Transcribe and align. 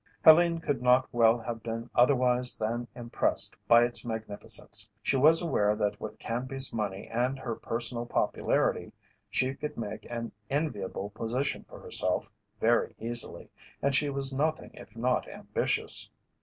Helene 0.25 0.57
could 0.57 0.81
not 0.81 1.07
well 1.11 1.37
have 1.37 1.61
been 1.61 1.87
otherwise 1.93 2.57
than 2.57 2.87
impressed 2.95 3.55
by 3.67 3.83
its 3.83 4.03
magnificence. 4.03 4.89
She 5.03 5.15
was 5.15 5.43
aware 5.43 5.75
that 5.75 6.01
with 6.01 6.17
Canby's 6.17 6.73
money 6.73 7.07
and 7.07 7.37
her 7.37 7.53
personal 7.53 8.07
popularity 8.07 8.93
she 9.29 9.53
could 9.53 9.77
make 9.77 10.09
an 10.09 10.31
enviable 10.49 11.11
position 11.11 11.65
for 11.69 11.79
herself 11.79 12.29
very 12.59 12.95
easily, 12.97 13.51
and 13.79 13.93
she 13.93 14.09
was 14.09 14.33
nothing 14.33 14.71
if 14.73 14.97
not 14.97 15.27
ambitious. 15.29 16.09